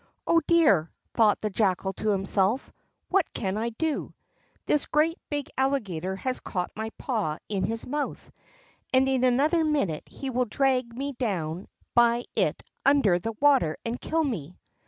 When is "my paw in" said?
6.75-7.63